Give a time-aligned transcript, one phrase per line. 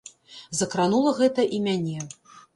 [0.59, 1.99] Закранула гэта і мяне.